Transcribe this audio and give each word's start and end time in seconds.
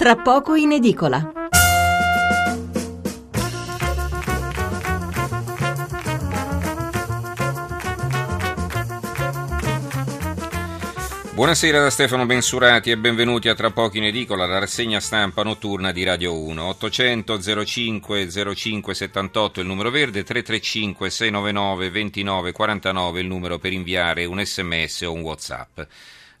tra 0.00 0.16
poco 0.16 0.54
in 0.54 0.72
edicola. 0.72 1.30
Buonasera 11.34 11.82
da 11.82 11.90
Stefano 11.90 12.24
Bensurati 12.24 12.90
e 12.90 12.96
benvenuti 12.96 13.50
a 13.50 13.54
Tra 13.54 13.72
pochi 13.72 13.98
in 13.98 14.04
edicola, 14.04 14.46
la 14.46 14.58
rassegna 14.58 15.00
stampa 15.00 15.42
notturna 15.42 15.92
di 15.92 16.02
Radio 16.02 16.34
1. 16.34 16.64
800 16.64 17.64
05 17.66 18.54
05 18.54 18.94
78 18.94 19.60
il 19.60 19.66
numero 19.66 19.90
verde, 19.90 20.24
335 20.24 21.10
699 21.10 21.90
29 21.90 22.52
49 22.52 23.20
il 23.20 23.26
numero 23.26 23.58
per 23.58 23.74
inviare 23.74 24.24
un 24.24 24.42
sms 24.42 25.02
o 25.02 25.12
un 25.12 25.20
whatsapp. 25.20 25.80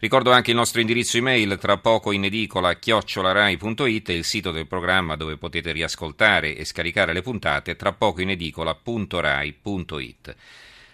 Ricordo 0.00 0.32
anche 0.32 0.50
il 0.52 0.56
nostro 0.56 0.80
indirizzo 0.80 1.18
email 1.18 1.58
tra 1.58 1.76
poco 1.76 2.12
in 2.12 2.24
edicola 2.24 2.72
chiocciolarai.it 2.72 4.08
e 4.08 4.14
il 4.14 4.24
sito 4.24 4.50
del 4.50 4.66
programma 4.66 5.14
dove 5.14 5.36
potete 5.36 5.72
riascoltare 5.72 6.56
e 6.56 6.64
scaricare 6.64 7.12
le 7.12 7.20
puntate 7.20 7.76
tra 7.76 7.92
poco 7.92 8.22
in 8.22 8.30
edicola.rai.it. 8.30 10.34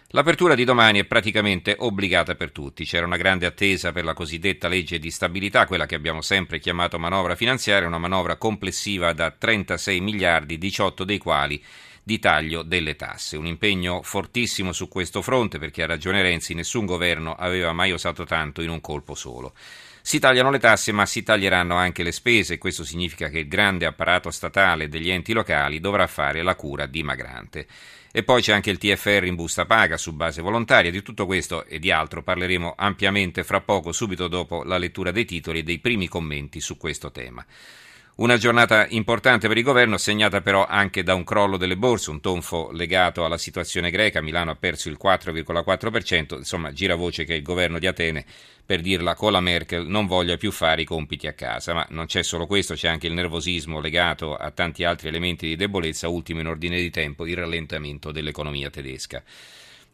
L'apertura 0.08 0.56
di 0.56 0.64
domani 0.64 0.98
è 0.98 1.04
praticamente 1.04 1.76
obbligata 1.78 2.34
per 2.34 2.50
tutti. 2.50 2.84
C'era 2.84 3.06
una 3.06 3.16
grande 3.16 3.46
attesa 3.46 3.92
per 3.92 4.02
la 4.02 4.12
cosiddetta 4.12 4.66
legge 4.66 4.98
di 4.98 5.12
stabilità, 5.12 5.66
quella 5.66 5.86
che 5.86 5.94
abbiamo 5.94 6.20
sempre 6.20 6.58
chiamato 6.58 6.98
manovra 6.98 7.36
finanziaria, 7.36 7.86
una 7.86 7.98
manovra 7.98 8.34
complessiva 8.34 9.12
da 9.12 9.30
36 9.30 10.00
miliardi, 10.00 10.58
18 10.58 11.04
dei 11.04 11.18
quali 11.18 11.62
di 12.06 12.20
taglio 12.20 12.62
delle 12.62 12.94
tasse. 12.94 13.36
Un 13.36 13.46
impegno 13.46 14.00
fortissimo 14.00 14.70
su 14.70 14.86
questo 14.86 15.22
fronte 15.22 15.58
perché 15.58 15.82
ha 15.82 15.86
ragione 15.86 16.22
Renzi, 16.22 16.54
nessun 16.54 16.86
governo 16.86 17.34
aveva 17.34 17.72
mai 17.72 17.90
usato 17.90 18.22
tanto 18.22 18.62
in 18.62 18.70
un 18.70 18.80
colpo 18.80 19.16
solo. 19.16 19.54
Si 20.00 20.20
tagliano 20.20 20.52
le 20.52 20.60
tasse 20.60 20.92
ma 20.92 21.04
si 21.04 21.24
taglieranno 21.24 21.74
anche 21.74 22.04
le 22.04 22.12
spese 22.12 22.54
e 22.54 22.58
questo 22.58 22.84
significa 22.84 23.28
che 23.28 23.40
il 23.40 23.48
grande 23.48 23.86
apparato 23.86 24.30
statale 24.30 24.88
degli 24.88 25.10
enti 25.10 25.32
locali 25.32 25.80
dovrà 25.80 26.06
fare 26.06 26.42
la 26.42 26.54
cura 26.54 26.86
dimagrante. 26.86 27.66
E 28.12 28.22
poi 28.22 28.40
c'è 28.40 28.52
anche 28.52 28.70
il 28.70 28.78
TFR 28.78 29.24
in 29.24 29.34
busta 29.34 29.64
paga 29.64 29.96
su 29.96 30.12
base 30.12 30.42
volontaria. 30.42 30.92
Di 30.92 31.02
tutto 31.02 31.26
questo 31.26 31.64
e 31.64 31.80
di 31.80 31.90
altro 31.90 32.22
parleremo 32.22 32.74
ampiamente 32.78 33.42
fra 33.42 33.60
poco, 33.60 33.90
subito 33.90 34.28
dopo 34.28 34.62
la 34.62 34.78
lettura 34.78 35.10
dei 35.10 35.24
titoli 35.24 35.58
e 35.58 35.62
dei 35.64 35.80
primi 35.80 36.06
commenti 36.06 36.60
su 36.60 36.76
questo 36.76 37.10
tema. 37.10 37.44
Una 38.18 38.38
giornata 38.38 38.86
importante 38.88 39.46
per 39.46 39.58
il 39.58 39.62
governo, 39.62 39.98
segnata 39.98 40.40
però 40.40 40.64
anche 40.64 41.02
da 41.02 41.12
un 41.12 41.22
crollo 41.22 41.58
delle 41.58 41.76
borse, 41.76 42.08
un 42.08 42.22
tonfo 42.22 42.70
legato 42.72 43.26
alla 43.26 43.36
situazione 43.36 43.90
greca. 43.90 44.22
Milano 44.22 44.52
ha 44.52 44.56
perso 44.56 44.88
il 44.88 44.96
4,4%. 44.98 46.38
Insomma, 46.38 46.72
gira 46.72 46.94
voce 46.94 47.26
che 47.26 47.34
il 47.34 47.42
governo 47.42 47.78
di 47.78 47.86
Atene, 47.86 48.24
per 48.64 48.80
dirla 48.80 49.14
con 49.14 49.32
la 49.32 49.40
Merkel, 49.40 49.86
non 49.86 50.06
voglia 50.06 50.38
più 50.38 50.50
fare 50.50 50.80
i 50.80 50.86
compiti 50.86 51.26
a 51.26 51.34
casa. 51.34 51.74
Ma 51.74 51.86
non 51.90 52.06
c'è 52.06 52.22
solo 52.22 52.46
questo, 52.46 52.72
c'è 52.72 52.88
anche 52.88 53.06
il 53.06 53.12
nervosismo 53.12 53.80
legato 53.80 54.34
a 54.34 54.50
tanti 54.50 54.84
altri 54.84 55.08
elementi 55.08 55.46
di 55.46 55.54
debolezza, 55.54 56.08
ultimo 56.08 56.40
in 56.40 56.46
ordine 56.46 56.80
di 56.80 56.88
tempo 56.88 57.26
il 57.26 57.36
rallentamento 57.36 58.12
dell'economia 58.12 58.70
tedesca. 58.70 59.22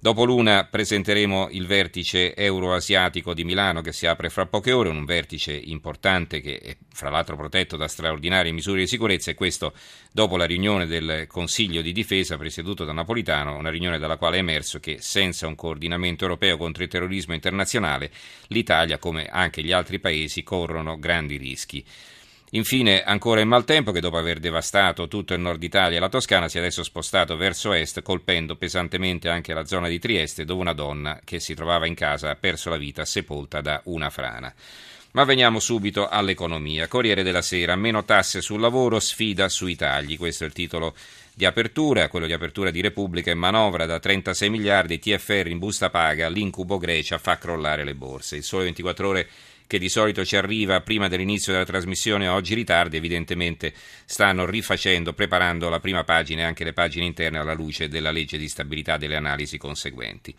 Dopo 0.03 0.25
l'una 0.25 0.67
presenteremo 0.69 1.51
il 1.53 1.65
vertice 1.65 2.35
euroasiatico 2.35 3.35
di 3.35 3.45
Milano 3.45 3.83
che 3.83 3.93
si 3.93 4.05
apre 4.05 4.31
fra 4.31 4.47
poche 4.47 4.73
ore, 4.73 4.89
un 4.89 5.05
vertice 5.05 5.53
importante 5.53 6.41
che 6.41 6.59
è 6.59 6.77
fra 6.93 7.09
l'altro 7.09 7.37
protetto 7.37 7.77
da 7.77 7.87
straordinarie 7.87 8.51
misure 8.51 8.81
di 8.81 8.89
sicurezza 8.89 9.31
e 9.31 9.37
questo 9.37 9.73
dopo 10.11 10.37
la 10.37 10.45
riunione 10.45 10.87
del 10.87 11.29
Consiglio 11.29 11.83
di 11.83 11.93
difesa 11.93 12.37
presieduto 12.37 12.85
da 12.85 12.91
Napolitano, 12.91 13.57
una 13.57 13.71
riunione 13.71 14.01
dalla 14.01 14.17
quale 14.17 14.39
è 14.39 14.41
emerso 14.41 14.81
che 14.81 14.97
senza 15.01 15.47
un 15.47 15.55
coordinamento 15.55 16.25
europeo 16.25 16.57
contro 16.57 16.83
il 16.83 16.89
terrorismo 16.89 17.35
internazionale 17.35 18.11
l'Italia, 18.49 18.99
come 18.99 19.27
anche 19.27 19.63
gli 19.63 19.71
altri 19.71 20.01
paesi, 20.01 20.43
corrono 20.43 20.99
grandi 20.99 21.37
rischi. 21.37 21.85
Infine, 22.55 23.03
ancora 23.03 23.41
il 23.41 23.47
maltempo 23.47 23.93
che 23.93 24.01
dopo 24.01 24.19
aver 24.19 24.39
devastato 24.39 25.09
tutto 25.09 25.33
il 25.33 25.41
nord 25.41 25.63
Italia 25.63 25.97
e 25.97 26.01
la 26.01 26.11
Toscana 26.11 26.49
si 26.49 26.59
è 26.59 26.61
adesso 26.61 26.83
spostato 26.83 27.35
verso 27.35 27.73
est, 27.73 28.03
colpendo 28.03 28.57
pesantemente 28.57 29.31
anche 29.31 29.55
la 29.55 29.65
zona 29.65 29.89
di 29.89 29.99
Trieste, 29.99 30.45
dove 30.45 30.61
una 30.61 30.75
donna 30.75 31.19
che 31.25 31.41
si 31.41 31.55
trovava 31.55 31.87
in 31.87 31.95
casa 31.95 32.29
ha 32.29 32.37
perso 32.37 32.69
la 32.69 32.77
vita 32.77 33.07
sepolta 33.07 33.63
da 33.63 33.81
una 33.85 34.11
frana. 34.11 34.53
Ma 35.13 35.25
veniamo 35.25 35.61
subito 35.61 36.09
all'economia. 36.09 36.89
Corriere 36.89 37.23
della 37.23 37.41
Sera, 37.41 37.75
meno 37.75 38.05
tasse 38.05 38.43
sul 38.43 38.61
lavoro, 38.61 39.01
sfida 39.01 39.49
sui 39.49 39.75
tagli. 39.75 40.19
Questo 40.19 40.45
è 40.45 40.47
il 40.47 40.53
titolo 40.53 40.95
di 41.33 41.47
apertura, 41.47 42.09
quello 42.09 42.27
di 42.27 42.35
apertura 42.35 42.71
di 42.71 42.83
Repubblica 42.83 43.31
e 43.31 43.35
manovra 43.35 43.87
da 43.87 43.99
36 43.99 44.51
miliardi, 44.51 44.99
TFR 44.99 45.47
in 45.47 45.59
busta 45.59 45.89
paga, 45.89 46.29
l'incubo 46.29 46.77
Grecia 46.77 47.17
fa 47.17 47.39
crollare 47.39 47.83
le 47.83 47.95
borse. 47.95 48.37
Il 48.37 48.45
sole 48.45 48.65
24 48.65 49.09
ore 49.09 49.29
che 49.73 49.79
di 49.79 49.89
solito 49.89 50.23
ci 50.23 50.37
arriva 50.37 50.83
prima 50.83 51.09
dell'inizio 51.09 51.51
della 51.51 51.65
trasmissione, 51.65 52.29
oggi 52.29 52.53
ritardi, 52.53 52.99
evidentemente 52.99 53.73
stanno 54.05 54.45
rifacendo, 54.45 55.15
preparando 55.15 55.71
la 55.71 55.81
prima 55.81 56.05
pagina 56.05 56.43
e 56.43 56.45
anche 56.45 56.63
le 56.63 56.75
pagine 56.75 57.07
interne 57.07 57.39
alla 57.39 57.55
luce 57.55 57.89
della 57.89 58.11
legge 58.11 58.37
di 58.37 58.51
stabilità 58.51 58.99
delle 58.99 59.17
analisi 59.17 59.57
conseguenti. 59.57 60.35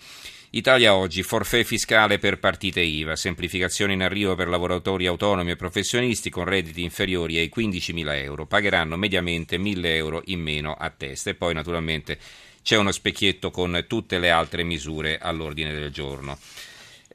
Italia 0.52 0.94
oggi, 0.94 1.24
forfè 1.24 1.64
fiscale 1.64 2.20
per 2.20 2.38
partite 2.38 2.82
IVA, 2.82 3.16
semplificazione 3.16 3.94
in 3.94 4.04
arrivo 4.04 4.36
per 4.36 4.50
lavoratori 4.50 5.08
autonomi 5.08 5.50
e 5.50 5.56
professionisti 5.56 6.30
con 6.30 6.44
redditi 6.44 6.84
inferiori 6.84 7.40
ai 7.40 7.52
15.000 7.52 8.14
euro, 8.22 8.46
pagheranno 8.46 8.98
mediamente 8.98 9.58
1.000 9.58 9.86
euro 9.86 10.22
in 10.26 10.42
meno 10.42 10.76
a 10.76 10.92
testa 10.92 11.32
e 11.32 11.34
poi 11.34 11.56
naturalmente 11.56 12.20
c'è 12.62 12.78
uno 12.78 12.92
specchietto 12.92 13.50
con 13.50 13.84
tutte 13.88 14.20
le 14.20 14.30
altre 14.30 14.62
misure 14.62 15.18
all'ordine 15.18 15.74
del 15.74 15.90
giorno. 15.90 16.38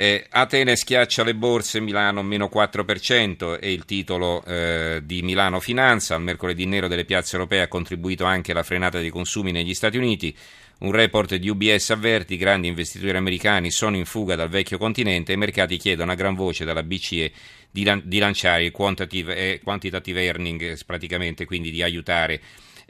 Eh, 0.01 0.27
Atene 0.31 0.77
schiaccia 0.77 1.25
le 1.25 1.35
borse, 1.35 1.81
Milano 1.81 2.23
meno 2.23 2.49
4% 2.55 3.59
è 3.59 3.67
il 3.67 3.85
titolo 3.85 4.45
eh, 4.45 5.01
di 5.03 5.23
Milano 5.23 5.59
Finanza. 5.59 6.15
Al 6.15 6.23
mercoledì 6.23 6.67
nero 6.67 6.87
delle 6.87 7.05
piazze 7.05 7.35
europee 7.35 7.63
ha 7.63 7.67
contribuito 7.67 8.25
anche 8.25 8.53
la 8.53 8.63
frenata 8.63 9.01
dei 9.01 9.11
consumi 9.11 9.51
negli 9.51 9.75
Stati 9.75 9.97
Uniti. 9.97 10.33
Un 10.83 10.93
report 10.93 11.35
di 11.35 11.49
UBS 11.49 11.91
avverti 11.91 12.35
i 12.35 12.37
grandi 12.37 12.69
investitori 12.69 13.17
americani 13.17 13.73
sono 13.73 13.97
in 13.97 14.05
fuga 14.05 14.37
dal 14.37 14.49
vecchio 14.49 14.79
continente 14.79 15.33
e 15.33 15.35
i 15.35 15.39
mercati 15.39 15.77
chiedono 15.79 16.13
a 16.13 16.15
gran 16.15 16.37
voce 16.37 16.65
dalla 16.65 16.85
BCE 16.85 17.33
di, 17.69 17.83
lan- 17.83 18.03
di 18.05 18.19
lanciare 18.19 18.67
il 18.67 18.71
quantitative, 18.71 19.35
eh, 19.35 19.61
quantitative 19.65 20.23
earning, 20.23 20.79
praticamente 20.87 21.45
quindi 21.45 21.73
di 21.73 21.83
aiutare 21.83 22.41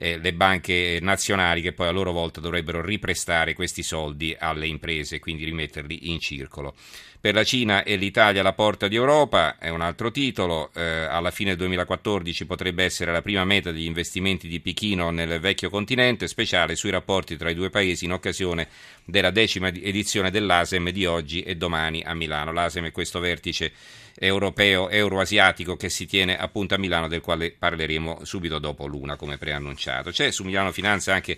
eh, 0.00 0.16
le 0.16 0.32
banche 0.32 0.98
nazionali 1.02 1.60
che 1.60 1.72
poi 1.72 1.88
a 1.88 1.90
loro 1.90 2.12
volta 2.12 2.40
dovrebbero 2.40 2.80
riprestare 2.80 3.52
questi 3.52 3.82
soldi 3.82 4.34
alle 4.38 4.68
imprese 4.68 5.16
e 5.16 5.18
quindi 5.18 5.44
rimetterli 5.44 6.10
in 6.10 6.20
circolo. 6.20 6.74
Per 7.20 7.34
la 7.34 7.42
Cina 7.42 7.82
e 7.82 7.96
l'Italia 7.96 8.44
la 8.44 8.52
porta 8.52 8.86
di 8.86 8.94
Europa 8.94 9.58
è 9.58 9.70
un 9.70 9.80
altro 9.80 10.12
titolo, 10.12 10.70
eh, 10.72 10.80
alla 10.82 11.32
fine 11.32 11.50
del 11.50 11.58
2014 11.58 12.46
potrebbe 12.46 12.84
essere 12.84 13.10
la 13.10 13.22
prima 13.22 13.44
meta 13.44 13.72
degli 13.72 13.86
investimenti 13.86 14.46
di 14.46 14.60
Pechino 14.60 15.10
nel 15.10 15.40
vecchio 15.40 15.68
continente, 15.68 16.28
speciale 16.28 16.76
sui 16.76 16.90
rapporti 16.90 17.36
tra 17.36 17.50
i 17.50 17.56
due 17.56 17.70
paesi 17.70 18.04
in 18.04 18.12
occasione 18.12 18.68
della 19.04 19.32
decima 19.32 19.66
edizione 19.66 20.30
dell'ASEM 20.30 20.90
di 20.90 21.06
oggi 21.06 21.42
e 21.42 21.56
domani 21.56 22.04
a 22.04 22.14
Milano. 22.14 22.52
L'ASEM 22.52 22.86
è 22.86 22.92
questo 22.92 23.18
vertice 23.18 23.72
europeo 24.16 24.88
euroasiatico 24.88 25.74
che 25.74 25.88
si 25.88 26.06
tiene 26.06 26.38
appunto 26.38 26.76
a 26.76 26.78
Milano, 26.78 27.08
del 27.08 27.20
quale 27.20 27.50
parleremo 27.50 28.20
subito 28.24 28.60
dopo 28.60 28.86
l'una, 28.86 29.16
come 29.16 29.38
preannunciato. 29.38 30.12
C'è 30.12 30.30
su 30.30 30.44
Milano 30.44 30.70
Finanza 30.70 31.14
anche 31.14 31.36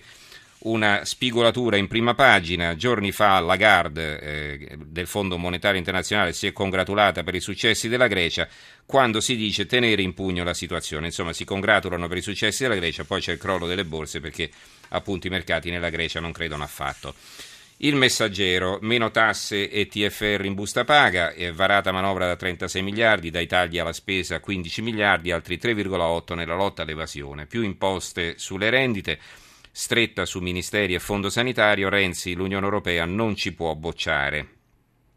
una 0.62 1.04
spigolatura 1.04 1.76
in 1.76 1.86
prima 1.86 2.14
pagina. 2.14 2.74
Giorni 2.74 3.12
fa 3.12 3.40
Lagarde 3.40 4.20
eh, 4.20 4.76
del 4.76 5.06
Fondo 5.06 5.38
Monetario 5.38 5.78
Internazionale 5.78 6.32
si 6.32 6.46
è 6.46 6.52
congratulata 6.52 7.22
per 7.22 7.34
i 7.34 7.40
successi 7.40 7.88
della 7.88 8.08
Grecia 8.08 8.48
quando 8.84 9.20
si 9.20 9.36
dice 9.36 9.66
tenere 9.66 10.02
in 10.02 10.12
pugno 10.12 10.44
la 10.44 10.54
situazione. 10.54 11.06
Insomma, 11.06 11.32
si 11.32 11.44
congratulano 11.44 12.08
per 12.08 12.18
i 12.18 12.22
successi 12.22 12.64
della 12.64 12.74
Grecia, 12.74 13.04
poi 13.04 13.20
c'è 13.20 13.32
il 13.32 13.38
crollo 13.38 13.66
delle 13.66 13.84
borse 13.84 14.20
perché 14.20 14.50
appunto 14.88 15.26
i 15.26 15.30
mercati 15.30 15.70
nella 15.70 15.90
Grecia 15.90 16.20
non 16.20 16.32
credono 16.32 16.64
affatto. 16.64 17.14
Il 17.82 17.96
messaggero, 17.96 18.78
meno 18.82 19.10
tasse 19.10 19.70
e 19.70 19.86
TFR 19.86 20.44
in 20.44 20.52
busta 20.52 20.84
paga, 20.84 21.32
varata 21.54 21.92
manovra 21.92 22.26
da 22.26 22.36
36 22.36 22.82
miliardi, 22.82 23.30
dai 23.30 23.46
tagli 23.46 23.78
alla 23.78 23.94
spesa 23.94 24.38
15 24.38 24.82
miliardi, 24.82 25.30
altri 25.30 25.56
3,8 25.56 26.34
nella 26.34 26.54
lotta 26.54 26.82
all'evasione, 26.82 27.46
più 27.46 27.62
imposte 27.62 28.34
sulle 28.36 28.68
rendite, 28.68 29.18
stretta 29.80 30.26
su 30.26 30.40
ministeri 30.40 30.92
e 30.92 30.98
fondo 30.98 31.30
sanitario, 31.30 31.88
Renzi, 31.88 32.34
l'Unione 32.34 32.66
Europea 32.66 33.06
non 33.06 33.34
ci 33.34 33.54
può 33.54 33.74
bocciare. 33.74 34.56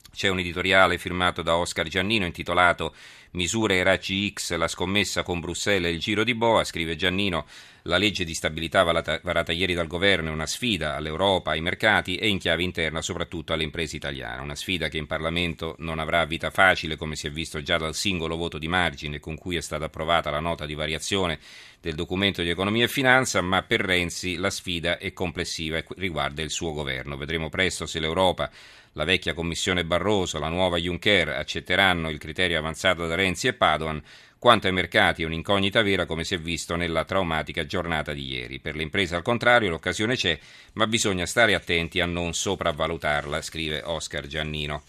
C'è 0.09 0.29
un 0.29 0.39
editoriale 0.39 0.97
firmato 0.97 1.41
da 1.41 1.57
Oscar 1.57 1.85
Giannino 1.89 2.25
intitolato 2.25 2.95
Misure 3.31 3.83
raggi 3.83 4.31
X, 4.31 4.55
la 4.55 4.69
scommessa 4.69 5.21
con 5.21 5.41
Bruxelles 5.41 5.91
e 5.91 5.93
il 5.93 5.99
giro 5.99 6.23
di 6.23 6.33
Boa, 6.33 6.63
scrive 6.63 6.95
Giannino, 6.95 7.45
la 7.83 7.97
legge 7.97 8.23
di 8.23 8.33
stabilità 8.33 8.83
varata 8.83 9.51
ieri 9.51 9.73
dal 9.73 9.87
governo 9.87 10.29
è 10.29 10.33
una 10.33 10.45
sfida 10.45 10.95
all'Europa, 10.95 11.51
ai 11.51 11.61
mercati 11.61 12.15
e 12.15 12.29
in 12.29 12.37
chiave 12.37 12.63
interna 12.63 13.01
soprattutto 13.01 13.51
alle 13.51 13.63
imprese 13.63 13.97
italiane, 13.97 14.41
una 14.41 14.55
sfida 14.55 14.87
che 14.87 14.97
in 14.97 15.05
Parlamento 15.05 15.75
non 15.79 15.99
avrà 15.99 16.23
vita 16.25 16.49
facile 16.49 16.95
come 16.95 17.15
si 17.15 17.27
è 17.27 17.31
visto 17.31 17.61
già 17.61 17.77
dal 17.77 17.93
singolo 17.93 18.37
voto 18.37 18.57
di 18.57 18.69
margine 18.69 19.19
con 19.19 19.35
cui 19.35 19.57
è 19.57 19.61
stata 19.61 19.85
approvata 19.85 20.29
la 20.29 20.39
nota 20.39 20.65
di 20.65 20.75
variazione 20.75 21.39
del 21.81 21.95
documento 21.95 22.41
di 22.41 22.49
economia 22.49 22.85
e 22.85 22.87
finanza, 22.87 23.41
ma 23.41 23.61
per 23.63 23.81
Renzi 23.81 24.35
la 24.35 24.49
sfida 24.49 24.97
è 24.97 25.11
complessiva 25.11 25.77
e 25.77 25.85
riguarda 25.97 26.41
il 26.41 26.51
suo 26.51 26.71
governo. 26.71 27.17
Vedremo 27.17 27.49
presto 27.49 27.85
se 27.85 27.99
l'Europa 27.99 28.49
la 28.93 29.03
vecchia 29.03 29.33
commissione 29.33 29.83
Barroso, 29.83 30.39
la 30.39 30.47
nuova 30.47 30.77
Juncker 30.77 31.29
accetteranno 31.29 32.09
il 32.09 32.19
criterio 32.19 32.59
avanzato 32.59 33.07
da 33.07 33.15
Renzi 33.15 33.47
e 33.47 33.53
Padoan 33.53 34.01
Quanto 34.43 34.67
ai 34.67 34.73
mercati 34.73 35.23
è 35.23 35.25
un'incognita 35.25 35.81
vera 35.83 36.05
come 36.05 36.25
si 36.25 36.35
è 36.35 36.37
visto 36.37 36.75
nella 36.75 37.05
traumatica 37.05 37.65
giornata 37.65 38.11
di 38.11 38.27
ieri. 38.29 38.59
Per 38.59 38.75
le 38.75 38.83
imprese 38.83 39.15
al 39.15 39.21
contrario 39.21 39.69
l'occasione 39.69 40.17
c'è, 40.17 40.37
ma 40.73 40.85
bisogna 40.85 41.25
stare 41.25 41.53
attenti 41.55 42.01
a 42.01 42.05
non 42.05 42.33
sopravvalutarla, 42.33 43.41
scrive 43.41 43.83
Oscar 43.85 44.27
Giannino. 44.27 44.83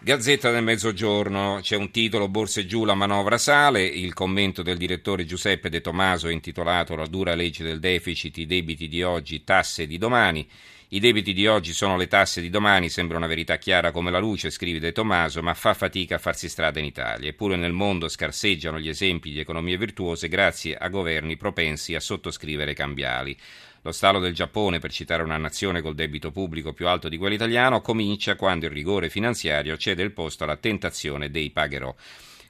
Gazzetta 0.00 0.50
del 0.50 0.62
Mezzogiorno, 0.62 1.58
c'è 1.60 1.76
un 1.76 1.90
titolo 1.90 2.28
Borse 2.28 2.64
giù, 2.64 2.86
la 2.86 2.94
manovra 2.94 3.36
sale, 3.36 3.84
il 3.84 4.14
commento 4.14 4.62
del 4.62 4.78
direttore 4.78 5.26
Giuseppe 5.26 5.68
De 5.68 5.82
Tomaso 5.82 6.30
intitolato 6.30 6.96
La 6.96 7.04
dura 7.04 7.34
legge 7.34 7.62
del 7.62 7.80
deficit, 7.80 8.34
i 8.38 8.46
debiti 8.46 8.88
di 8.88 9.02
oggi, 9.02 9.44
tasse 9.44 9.86
di 9.86 9.98
domani. 9.98 10.48
I 10.90 11.00
debiti 11.00 11.34
di 11.34 11.46
oggi 11.46 11.74
sono 11.74 11.98
le 11.98 12.06
tasse 12.06 12.40
di 12.40 12.48
domani, 12.48 12.88
sembra 12.88 13.18
una 13.18 13.26
verità 13.26 13.58
chiara 13.58 13.90
come 13.90 14.10
la 14.10 14.18
luce, 14.18 14.48
scrive 14.48 14.78
De 14.78 14.92
Tomaso, 14.92 15.42
ma 15.42 15.52
fa 15.52 15.74
fatica 15.74 16.14
a 16.14 16.18
farsi 16.18 16.48
strada 16.48 16.78
in 16.78 16.86
Italia. 16.86 17.28
Eppure 17.28 17.56
nel 17.56 17.74
mondo 17.74 18.08
scarseggiano 18.08 18.78
gli 18.80 18.88
esempi 18.88 19.30
di 19.30 19.38
economie 19.38 19.76
virtuose 19.76 20.28
grazie 20.28 20.78
a 20.78 20.88
governi 20.88 21.36
propensi 21.36 21.94
a 21.94 22.00
sottoscrivere 22.00 22.72
cambiali. 22.72 23.36
Lo 23.82 23.92
stallo 23.92 24.18
del 24.18 24.32
Giappone, 24.32 24.78
per 24.78 24.90
citare 24.90 25.22
una 25.22 25.36
nazione 25.36 25.82
col 25.82 25.94
debito 25.94 26.30
pubblico 26.30 26.72
più 26.72 26.88
alto 26.88 27.10
di 27.10 27.18
quello 27.18 27.34
italiano, 27.34 27.82
comincia 27.82 28.36
quando 28.36 28.64
il 28.64 28.72
rigore 28.72 29.10
finanziario 29.10 29.76
cede 29.76 30.02
il 30.02 30.12
posto 30.12 30.44
alla 30.44 30.56
tentazione 30.56 31.30
dei 31.30 31.50
pagherò. 31.50 31.94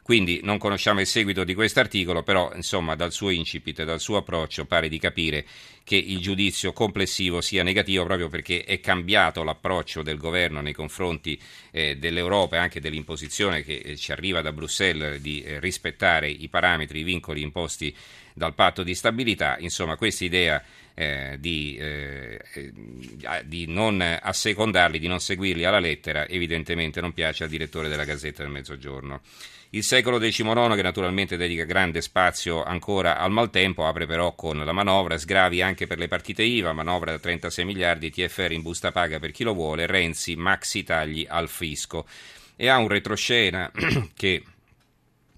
Quindi 0.09 0.41
non 0.43 0.57
conosciamo 0.57 1.01
il 1.01 1.07
seguito 1.07 1.45
di 1.45 1.53
questo 1.53 1.81
articolo, 1.81 2.23
però 2.23 2.51
insomma 2.55 2.95
dal 2.95 3.13
suo 3.13 3.29
incipit, 3.29 3.85
dal 3.85 4.01
suo 4.01 4.17
approccio 4.17 4.65
pare 4.65 4.89
di 4.89 4.99
capire 4.99 5.45
che 5.85 5.97
il 5.97 6.19
giudizio 6.21 6.73
complessivo 6.73 7.43
sia 7.43 7.63
negativo 7.63 8.05
proprio 8.05 8.31
perché 8.31 8.65
è 8.65 8.81
cambiato 8.81 9.43
l'approccio 9.43 10.03
del 10.03 10.17
governo 10.17 10.63
nei 10.63 10.73
confronti 10.73 11.39
eh, 11.73 11.99
dell'Europa 11.99 12.57
e 12.57 12.59
anche 12.59 12.81
dell'imposizione 12.81 13.63
che 13.63 13.83
eh, 13.85 13.97
ci 13.99 14.11
arriva 14.11 14.41
da 14.41 14.51
Bruxelles 14.51 15.21
di 15.21 15.43
eh, 15.43 15.61
rispettare 15.61 16.31
i 16.31 16.49
parametri, 16.49 17.01
i 17.01 17.05
vincoli 17.05 17.43
imposti 17.43 17.95
dal 18.33 18.55
patto 18.55 18.83
di 18.83 18.95
stabilità. 18.95 19.59
Insomma, 19.59 19.97
questa 19.97 20.25
idea 20.25 20.65
eh, 20.99 21.37
di, 21.39 21.77
eh, 21.77 22.41
eh, 22.55 22.73
di, 23.45 23.67
non 23.69 24.03
assecondarli, 24.21 24.99
di 24.99 25.07
non 25.07 25.21
seguirli 25.21 25.65
alla 25.65 25.79
lettera, 25.79 26.27
evidentemente 26.27 27.01
non 27.01 27.13
piace 27.13 27.45
al 27.45 27.49
direttore 27.49 27.89
della 27.89 28.03
Gazzetta 28.03 28.43
del 28.43 28.51
Mezzogiorno. 28.51 29.21
Il 29.71 29.85
secolo 29.85 30.19
XIX, 30.19 30.75
che 30.75 30.83
naturalmente 30.83 31.37
dedica 31.37 31.63
grande 31.63 32.01
spazio 32.01 32.65
ancora 32.65 33.19
al 33.19 33.31
maltempo, 33.31 33.87
apre 33.87 34.07
però 34.07 34.35
con 34.35 34.65
la 34.65 34.73
manovra, 34.73 35.17
sgravi 35.17 35.63
anche 35.63 35.87
per 35.87 35.99
le 35.99 36.09
partite 36.09 36.43
IVA, 36.43 36.73
manovra 36.73 37.13
da 37.13 37.19
36 37.21 37.65
miliardi, 37.65 38.11
TFR 38.11 38.51
in 38.51 38.63
busta 38.63 38.91
paga 38.91 39.21
per 39.21 39.31
chi 39.31 39.45
lo 39.45 39.55
vuole, 39.55 39.87
Renzi, 39.87 40.35
maxi 40.35 40.83
tagli 40.83 41.25
al 41.29 41.49
fisco. 41.49 42.07
E 42.57 42.67
ha 42.67 42.77
un 42.77 42.89
retroscena 42.89 43.71
che 44.17 44.43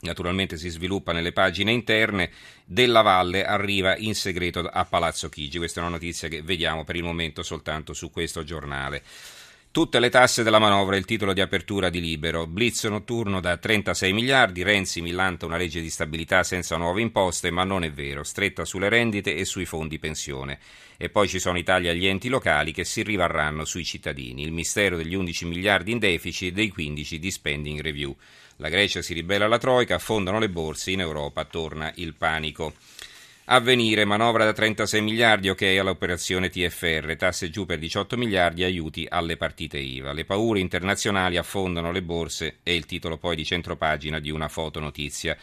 naturalmente 0.00 0.56
si 0.56 0.68
sviluppa 0.68 1.12
nelle 1.12 1.32
pagine 1.32 1.72
interne, 1.72 2.30
della 2.64 3.02
Valle 3.02 3.44
arriva 3.44 3.96
in 3.96 4.14
segreto 4.14 4.60
a 4.60 4.84
Palazzo 4.84 5.28
Chigi. 5.28 5.58
Questa 5.58 5.80
è 5.80 5.82
una 5.82 5.92
notizia 5.92 6.28
che 6.28 6.42
vediamo 6.42 6.84
per 6.84 6.96
il 6.96 7.02
momento 7.02 7.42
soltanto 7.42 7.92
su 7.92 8.10
questo 8.10 8.44
giornale. 8.44 9.02
Tutte 9.72 10.00
le 10.00 10.08
tasse 10.08 10.42
della 10.42 10.58
manovra, 10.58 10.96
il 10.96 11.04
titolo 11.04 11.32
di 11.32 11.40
apertura 11.40 11.90
di 11.90 12.00
Libero. 12.00 12.48
Blitz 12.48 12.86
notturno 12.86 13.38
da 13.38 13.56
36 13.56 14.12
miliardi, 14.12 14.64
Renzi 14.64 15.00
millanta 15.00 15.46
una 15.46 15.56
legge 15.56 15.80
di 15.80 15.90
stabilità 15.90 16.42
senza 16.42 16.76
nuove 16.76 17.00
imposte, 17.00 17.52
ma 17.52 17.62
non 17.62 17.84
è 17.84 17.92
vero, 17.92 18.24
stretta 18.24 18.64
sulle 18.64 18.88
rendite 18.88 19.36
e 19.36 19.44
sui 19.44 19.66
fondi 19.66 20.00
pensione. 20.00 20.58
E 20.96 21.08
poi 21.08 21.28
ci 21.28 21.38
sono 21.38 21.56
i 21.56 21.62
tagli 21.62 21.86
agli 21.86 22.06
enti 22.06 22.28
locali 22.28 22.72
che 22.72 22.82
si 22.82 23.04
rivarranno 23.04 23.64
sui 23.64 23.84
cittadini, 23.84 24.42
il 24.42 24.50
mistero 24.50 24.96
degli 24.96 25.14
11 25.14 25.44
miliardi 25.44 25.92
in 25.92 26.00
deficit 26.00 26.48
e 26.48 26.52
dei 26.52 26.70
15 26.70 27.20
di 27.20 27.30
spending 27.30 27.80
review. 27.80 28.16
La 28.60 28.68
Grecia 28.68 29.00
si 29.00 29.14
ribella 29.14 29.46
alla 29.46 29.56
Troica, 29.56 29.94
affondano 29.94 30.38
le 30.38 30.50
borse, 30.50 30.90
in 30.90 31.00
Europa 31.00 31.46
torna 31.46 31.90
il 31.94 32.12
panico. 32.12 32.74
Avvenire, 33.46 34.04
manovra 34.04 34.44
da 34.44 34.52
36 34.52 35.00
miliardi, 35.00 35.48
ok 35.48 35.62
all'operazione 35.62 36.50
TFR, 36.50 37.16
tasse 37.16 37.48
giù 37.48 37.64
per 37.64 37.78
18 37.78 38.18
miliardi, 38.18 38.62
aiuti 38.62 39.06
alle 39.08 39.38
partite 39.38 39.78
IVA. 39.78 40.12
Le 40.12 40.26
paure 40.26 40.60
internazionali 40.60 41.38
affondano 41.38 41.90
le 41.90 42.02
borse 42.02 42.58
e 42.62 42.74
il 42.74 42.84
titolo 42.84 43.16
poi 43.16 43.34
di 43.34 43.46
centropagina 43.46 44.18
di 44.18 44.30
una 44.30 44.48
fotonotizia. 44.48 45.38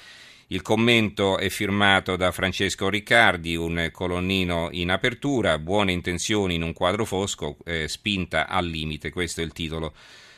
Il 0.49 0.61
commento 0.61 1.39
è 1.39 1.49
firmato 1.49 2.17
da 2.17 2.31
Francesco 2.31 2.87
Riccardi, 2.87 3.55
un 3.55 3.89
colonnino 3.91 4.69
in 4.73 4.91
apertura, 4.91 5.57
buone 5.57 5.91
intenzioni 5.91 6.53
in 6.53 6.61
un 6.61 6.71
quadro 6.71 7.03
fosco, 7.03 7.57
eh, 7.65 7.87
spinta 7.87 8.47
al 8.47 8.67
limite, 8.67 9.09
questo 9.09 9.41
è 9.41 9.43
il 9.43 9.53
titolo. 9.53 9.95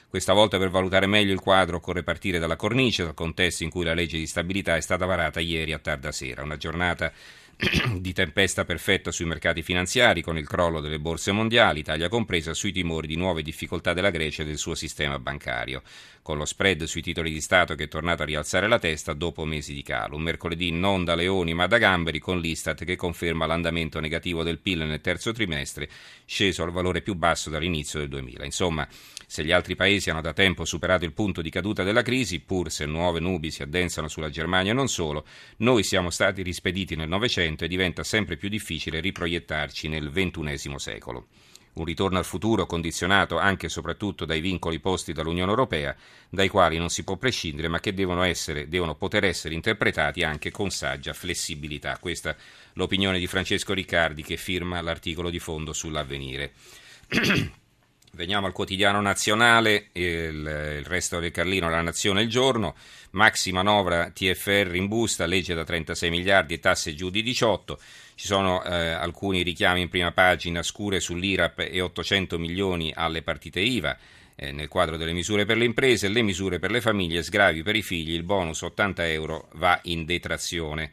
Questa 0.10 0.34
volta 0.34 0.58
per 0.58 0.72
valutare 0.72 1.06
meglio 1.06 1.34
il 1.34 1.40
quadro 1.40 1.78
occorre 1.78 2.02
partire 2.02 2.40
dalla 2.40 2.56
cornice, 2.56 3.04
dal 3.04 3.14
contesto 3.14 3.64
in 3.64 3.70
cui 3.70 3.86
la 3.86 3.94
legge 3.94 4.18
di 4.18 4.26
stabilità 4.26 4.76
è 4.76 4.82
stata 4.82 5.06
varata 5.06 5.40
ieri 5.40 5.72
a 5.72 5.78
tarda 5.78 6.12
sera, 6.12 6.42
una 6.42 6.58
giornata 6.58 7.12
di 8.00 8.14
tempesta 8.14 8.64
perfetta 8.64 9.12
sui 9.12 9.26
mercati 9.26 9.62
finanziari 9.62 10.22
con 10.22 10.38
il 10.38 10.48
crollo 10.48 10.80
delle 10.80 10.98
borse 10.98 11.34
mondiali, 11.34 11.82
Italia 11.82 12.08
compresa, 12.08 12.54
sui 12.54 12.72
timori 12.72 13.06
di 13.06 13.18
nuove 13.18 13.42
difficoltà 13.42 13.92
della 13.92 14.12
Grecia 14.12 14.44
e 14.44 14.46
del 14.46 14.58
suo 14.58 14.76
sistema 14.76 15.20
bancario, 15.20 15.82
con 16.22 16.38
lo 16.38 16.46
spread 16.46 16.86
sui 16.86 17.02
titoli 17.02 17.34
di 17.34 17.42
Stato 17.42 17.76
che 17.76 17.84
è 17.84 17.88
tornato 17.90 18.22
a 18.22 18.26
rialzare 18.26 18.70
la 18.70 18.80
testa 18.80 19.12
dopo 19.12 19.44
mesi 19.44 19.74
di 19.74 19.84
calo. 19.84 20.16
Un 20.16 20.22
mercoledì 20.22 20.72
non 20.72 21.04
da 21.04 21.16
leoni 21.16 21.54
ma 21.54 21.68
da 21.68 21.80
gamberi 21.80 22.20
con 22.20 22.40
l'Istat 22.40 22.86
che 22.86 22.96
conferma 22.96 23.46
l'andamento 23.46 24.00
negativo 24.00 24.42
del 24.44 24.60
PIL 24.60 24.86
nel 24.86 25.02
terzo 25.02 25.34
trimestre, 25.34 25.90
sceso 26.24 26.64
al 26.64 26.72
valore 26.72 27.02
più 27.02 27.16
basso 27.16 27.50
dall'inizio 27.50 28.00
del 28.00 28.08
2000. 28.08 28.46
Insomma, 28.46 28.88
se 29.28 29.44
gli 29.44 29.52
altri 29.52 29.76
paesi 29.76 30.10
hanno 30.10 30.22
da 30.22 30.34
tempo 30.34 30.64
superato 30.64 31.04
il 31.04 31.12
punto 31.12 31.42
di 31.42 31.50
caduta 31.50 31.84
della 31.84 32.04
crisi, 32.04 32.40
pur 32.40 32.72
se 32.72 32.86
nuove 32.86 33.20
nubi 33.20 33.52
si 33.52 33.64
addensano 33.64 34.08
sulla 34.08 34.30
Germania 34.30 34.72
e 34.72 34.76
non 34.76 34.88
solo, 34.88 35.26
noi 35.58 35.84
siamo 35.84 36.10
stati 36.10 36.42
rispediti 36.42 36.96
nel 36.96 37.10
Novecento 37.10 37.49
e 37.58 37.68
diventa 37.68 38.04
sempre 38.04 38.38
più 38.38 38.50
difficile 38.50 39.00
riproiettarci 39.00 39.88
nel 39.88 40.12
XXI 40.12 40.74
secolo. 40.78 41.28
Un 41.74 41.86
ritorno 41.86 42.18
al 42.18 42.26
futuro 42.26 42.66
condizionato 42.66 43.38
anche 43.38 43.68
e 43.68 43.70
soprattutto 43.70 44.26
dai 44.26 44.42
vincoli 44.42 44.80
posti 44.80 45.14
dall'Unione 45.14 45.52
Europea, 45.52 45.96
dai 46.30 46.50
quali 46.50 46.78
non 46.78 46.90
si 46.90 47.04
può 47.04 47.16
prescindere, 47.16 47.68
ma 47.68 47.80
che 47.80 47.94
devono, 47.94 48.24
essere, 48.24 48.68
devono 48.68 48.96
poter 48.96 49.24
essere 49.24 49.54
interpretati 49.54 50.24
anche 50.24 50.52
con 50.52 50.72
saggia 50.72 51.14
flessibilità. 51.14 51.98
Questa 52.00 52.32
è 52.32 52.36
l'opinione 52.74 53.20
di 53.20 53.28
Francesco 53.28 53.74
Riccardi 53.74 54.24
che 54.24 54.36
firma 54.36 54.82
l'articolo 54.82 55.30
di 55.30 55.40
fondo 55.40 55.72
sull'avvenire. 55.72 56.54
Veniamo 58.14 58.48
al 58.48 58.54
quotidiano 58.54 59.02
nazionale, 59.02 59.90
il, 59.94 60.04
il, 60.80 60.86
resto 60.86 61.20
del 61.20 61.32
Carlino, 61.32 61.70
la 61.70 61.82
Nazione 61.82 62.24
il 62.24 62.30
giorno, 62.30 62.76
maxi 63.12 63.52
manovra 63.52 64.10
TFR 64.10 64.72
in 64.74 64.88
busta, 64.88 65.26
legge 65.26 65.54
da 65.54 65.64
36 65.64 66.10
miliardi 66.10 66.56
e 66.56 66.60
tasse 66.60 66.96
giù 66.96 67.10
di 67.10 67.22
18, 67.22 67.80
ci 68.16 68.26
sono 68.26 68.64
eh, 68.64 68.74
alcuni 68.74 69.44
richiami 69.44 69.82
in 69.82 69.90
prima 69.90 70.12
pagina 70.12 70.64
scure 70.64 71.00
sull'IRAP 71.00 71.60
e 71.60 71.82
800 71.82 72.40
milioni 72.40 72.92
alle 72.94 73.22
partite 73.22 73.60
IVA, 73.60 73.98
eh, 74.36 74.52
nel 74.52 74.68
quadro 74.68 74.98
delle 74.98 75.14
misure 75.14 75.46
per 75.46 75.58
le 75.58 75.66
imprese, 75.66 76.08
le 76.08 76.22
misure 76.22 76.60
per 76.60 76.72
le 76.72 76.82
famiglie, 76.82 77.22
sgravi 77.22 77.62
per 77.62 77.76
i 77.76 77.84
figli, 77.84 78.14
il 78.14 78.24
bonus 78.24 78.62
80 78.62 79.08
euro 79.08 79.50
va 79.54 79.80
in 79.84 80.06
detrazione. 80.06 80.92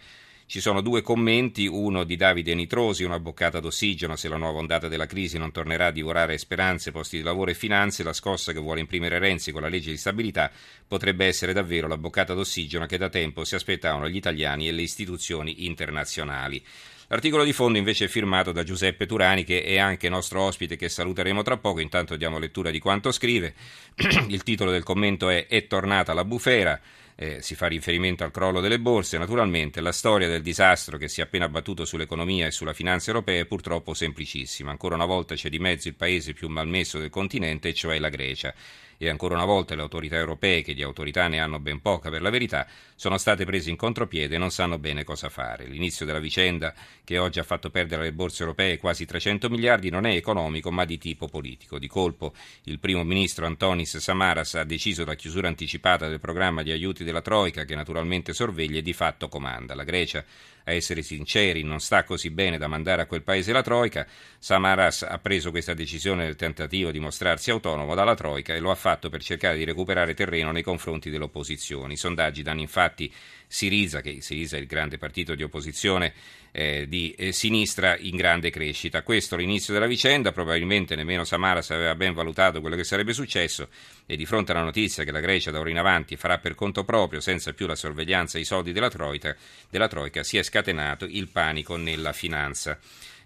Ci 0.49 0.61
sono 0.61 0.81
due 0.81 1.03
commenti, 1.03 1.67
uno 1.67 2.05
di 2.05 2.15
Davide 2.15 2.55
Nitrosi, 2.55 3.03
una 3.03 3.19
boccata 3.19 3.59
d'ossigeno 3.59 4.15
se 4.15 4.29
la 4.29 4.37
nuova 4.37 4.61
ondata 4.61 4.87
della 4.87 5.07
crisi 5.07 5.39
non 5.39 5.51
tornerà 5.51 5.87
a 5.87 5.91
divorare 5.91 6.39
speranze, 6.39 6.93
posti 6.93 7.17
di 7.17 7.25
lavoro 7.25 7.51
e 7.51 7.55
finanze, 7.55 8.05
la 8.05 8.13
scossa 8.13 8.53
che 8.53 8.61
vuole 8.61 8.79
imprimere 8.79 9.19
Renzi 9.19 9.51
con 9.51 9.63
la 9.63 9.69
legge 9.69 9.91
di 9.91 9.97
stabilità 9.97 10.53
potrebbe 10.87 11.27
essere 11.27 11.53
davvero 11.53 11.89
la 11.89 11.99
boccata 11.99 12.33
d'ossigeno 12.33 12.87
che 12.87 12.97
da 12.97 13.09
tempo 13.09 13.43
si 13.43 13.57
aspettavano 13.57 14.09
gli 14.09 14.15
italiani 14.15 14.69
e 14.69 14.73
le 14.73 14.83
istituzioni 14.83 15.67
internazionali. 15.67 16.65
L'articolo 17.09 17.43
di 17.43 17.53
fondo 17.53 17.79
invece 17.79 18.05
è 18.05 18.09
firmato 18.09 18.53
da 18.53 18.63
Giuseppe 18.63 19.07
Turani, 19.07 19.43
che 19.43 19.65
è 19.65 19.79
anche 19.79 20.09
nostro 20.09 20.43
ospite, 20.43 20.77
che 20.77 20.89
saluteremo 20.89 21.43
tra 21.43 21.57
poco. 21.57 21.81
Intanto 21.81 22.15
diamo 22.15 22.39
lettura 22.39 22.71
di 22.71 22.79
quanto 22.79 23.11
scrive. 23.11 23.55
Il 24.29 24.45
titolo 24.45 24.71
del 24.71 24.85
commento 24.85 25.29
è 25.29 25.47
È 25.47 25.67
tornata 25.67 26.15
la 26.15 26.25
bufera 26.25 26.81
eh, 27.17 27.41
si 27.41 27.55
fa 27.55 27.67
riferimento 27.67 28.25
al 28.25 28.31
crollo 28.31 28.61
delle 28.61 28.79
borse, 28.79 29.17
naturalmente 29.17 29.81
la 29.81 29.93
storia 29.93 30.29
del 30.29 30.43
disastro 30.43 30.99
che 30.99 31.09
si 31.09 31.21
è 31.21 31.25
appena 31.25 31.47
abbattuto 31.47 31.87
sull'economia 31.87 32.47
e 32.47 32.51
sulla 32.51 32.75
finanza 32.75 33.11
europea 33.11 33.41
è 33.41 33.47
purtroppo 33.47 33.95
semplicissima. 33.95 34.71
Ancora 34.71 34.95
una 34.95 35.07
volta 35.07 35.35
c'è 35.35 35.49
di 35.49 35.59
mezzo 35.59 35.89
il 35.89 35.95
paese 35.95 36.35
più 36.35 36.49
malmesso 36.49 36.99
del 36.99 37.11
continente, 37.11 37.73
cioè 37.73 37.99
la 37.99 38.11
Grecia 38.11 38.55
e 38.99 39.09
ancora 39.09 39.35
una 39.35 39.45
volta 39.45 39.75
le 39.75 39.83
autorità 39.83 40.17
europee, 40.17 40.63
che 40.63 40.75
di 40.75 40.83
autorità 40.83 41.29
ne 41.29 41.41
hanno 41.41 41.59
ben 41.59 41.81
poca 41.81 42.11
per 42.11 42.23
la 42.23 42.31
verità, 42.31 42.67
sono 42.95 43.19
state 43.19 43.45
prese 43.45 43.71
in 43.71 43.77
contropiede 43.77 44.37
e 44.37 44.39
non 44.39 44.51
sanno 44.51 44.79
bene 44.79 45.05
cosa 45.05 45.29
fare. 45.29 45.67
L'inizio 45.67 46.07
della 46.07 46.19
vicenda, 46.19 46.75
che 47.05 47.19
oggi 47.19 47.39
ha 47.39 47.45
fatto 47.45 47.71
perdere 47.71 48.03
alle 48.03 48.13
borse 48.13 48.43
europee 48.43 48.79
quasi 48.79 49.05
300 49.05 49.49
miliardi, 49.49 49.91
non 49.91 50.07
è 50.07 50.15
economico 50.15 50.71
ma 50.71 50.85
di 50.85 50.99
tipo 50.99 51.29
politico. 51.29 51.79
Di 51.79 51.89
colpo 51.89 52.33
il 52.65 52.79
primo 52.79 53.05
ministro 53.05 53.47
Antonis 53.47 53.99
Samaras 53.99 54.55
ha 54.55 54.65
deciso 54.65 55.05
la 55.05 55.15
chiusura 55.15 55.49
anticipata 55.49 56.09
del 56.09 56.21
programma 56.21 56.63
di 56.63 56.71
aiuti 56.71 57.05
della 57.05 57.23
Troica, 57.23 57.65
che 57.65 57.75
naturalmente 57.75 58.33
sorveglia 58.33 58.79
e 58.79 58.83
di 58.83 58.93
fatto 58.93 59.29
comanda. 59.29 59.75
La 59.75 59.85
Grecia 59.85 60.25
a 60.69 60.73
essere 60.73 61.03
sinceri, 61.03 61.63
non 61.63 61.79
sta 61.79 62.03
così 62.03 62.31
bene 62.31 62.59
da 62.59 62.67
mandare 62.67 63.03
a 63.03 63.07
quel 63.07 63.23
paese 63.23 63.53
la 63.53 63.63
Troica. 63.63 64.05
Samaras 64.39 65.03
ha 65.03 65.19
preso 65.19 65.51
questa 65.51 65.75
decisione 65.75 66.25
nel 66.25 66.35
tentativo 66.35 66.91
di 66.91 66.99
mostrarsi 66.99 67.51
autonomo 67.51 67.95
dalla 67.95 68.17
Troica 68.17 68.53
e 68.53 68.59
lo 68.59 68.73
ha 68.73 68.75
fatto 68.75 69.09
per 69.09 69.23
cercare 69.23 69.57
di 69.57 69.65
recuperare 69.65 70.15
terreno 70.15 70.51
nei 70.51 70.65
confronti 70.65 71.09
delle 71.09 71.25
opposizioni. 71.25 71.93
I 71.93 71.97
sondaggi 71.97 72.43
danno 72.43 72.61
infatti 72.61 73.13
Siriza, 73.47 74.01
che 74.01 74.21
Siriza 74.21 74.57
è 74.57 74.61
il 74.61 74.67
grande 74.67 74.99
partito 74.99 75.37
di 75.37 75.45
opposizione 75.45 76.13
eh, 76.59 76.87
di 76.89 77.15
eh, 77.19 77.33
sinistra, 77.33 77.99
in 77.99 78.17
grande 78.17 78.49
crescita. 78.49 79.03
Questo 79.03 79.37
l'inizio 79.37 79.75
della 79.75 79.85
vicenda, 79.85 80.33
probabilmente 80.33 80.97
nemmeno 80.97 81.25
Samaras 81.25 81.69
aveva 81.71 81.95
ben 81.95 82.15
valutato 82.15 82.63
quello 82.63 82.77
che 82.77 82.85
sarebbe 82.85 83.13
successo 83.13 83.69
e 84.07 84.17
di 84.17 84.25
fronte 84.25 84.53
alla 84.53 84.63
notizia 84.63 85.05
che 85.05 85.13
la 85.13 85.21
Grecia 85.21 85.51
da 85.51 85.61
ora 85.61 85.69
in 85.69 85.77
avanti 85.77 86.17
farà 86.17 86.39
per 86.39 86.55
conto 86.55 86.83
proprio, 86.83 87.21
senza 87.21 87.53
più 87.53 87.67
la 87.67 87.75
sorveglianza 87.75 88.39
e 88.39 88.41
i 88.41 88.45
soldi 88.45 88.73
della 88.73 88.89
Troica, 88.89 89.37
della 89.69 89.87
Troica 89.87 90.23
si 90.23 90.39
è 90.39 90.43
scatenato 90.43 91.05
il 91.05 91.29
panico 91.29 91.77
nella 91.77 92.15
finanza. 92.15 92.79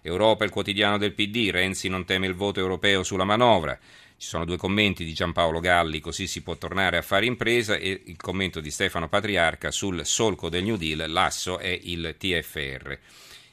Europa, 0.03 0.43
il 0.43 0.51
quotidiano 0.51 0.99
del 0.99 1.13
PD, 1.13 1.51
Renzi 1.53 1.89
non 1.89 2.05
teme 2.05 2.27
il 2.27 2.35
voto 2.35 2.59
europeo 2.59 3.05
sulla 3.05 3.23
manovra. 3.23 3.79
Ci 4.21 4.29
sono 4.29 4.45
due 4.45 4.59
commenti 4.59 5.03
di 5.03 5.15
Giampaolo 5.15 5.61
Galli, 5.61 5.99
così 5.99 6.27
si 6.27 6.43
può 6.43 6.55
tornare 6.59 6.99
a 6.99 7.03
fare 7.03 7.25
impresa, 7.25 7.77
e 7.77 8.03
il 8.05 8.17
commento 8.19 8.61
di 8.61 8.71
Stefano 8.71 9.09
Patriarca 9.09 9.71
sul 9.71 10.05
solco 10.05 10.51
del 10.51 10.63
New 10.63 10.77
Deal, 10.77 11.11
l'asso 11.11 11.59
è 11.59 11.69
il 11.85 12.17
TFR. 12.19 12.99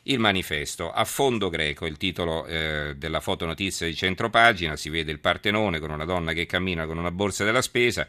Il 0.03 0.19
manifesto, 0.19 0.91
a 0.91 1.05
fondo 1.05 1.47
greco, 1.47 1.85
il 1.85 1.95
titolo 1.95 2.45
eh, 2.45 2.95
della 2.97 3.21
fotonotizia 3.21 3.87
di 3.87 3.95
centropagina, 3.95 4.75
si 4.75 4.89
vede 4.89 5.09
il 5.09 5.19
Partenone 5.19 5.79
con 5.79 5.89
una 5.89 6.03
donna 6.03 6.33
che 6.33 6.45
cammina 6.45 6.85
con 6.85 6.97
una 6.97 7.11
borsa 7.11 7.45
della 7.45 7.61
spesa, 7.61 8.05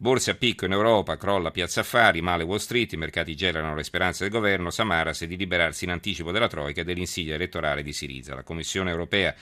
Borse 0.00 0.30
a 0.30 0.34
picco 0.34 0.64
in 0.64 0.72
Europa, 0.72 1.16
crolla 1.16 1.50
Piazza 1.50 1.80
Affari, 1.80 2.22
male 2.22 2.44
Wall 2.44 2.58
Street, 2.58 2.92
i 2.92 2.96
mercati 2.96 3.34
gelano 3.34 3.74
le 3.74 3.82
speranze 3.82 4.22
del 4.22 4.32
governo, 4.32 4.70
Samaras 4.70 5.24
di 5.24 5.36
liberarsi 5.36 5.84
in 5.84 5.90
anticipo 5.90 6.30
della 6.30 6.46
Troica 6.46 6.82
e 6.82 6.84
dell'insidia 6.84 7.34
elettorale 7.34 7.82
di 7.82 7.92
Siriza. 7.92 8.36
La 8.36 8.44
Commissione 8.44 8.90
europea 8.90 9.34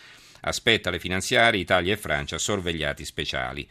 aspetta 0.46 0.90
le 0.90 0.98
finanziarie, 0.98 1.60
Italia 1.60 1.92
e 1.92 1.96
Francia 1.96 2.38
sorvegliati 2.38 3.04
speciali. 3.04 3.68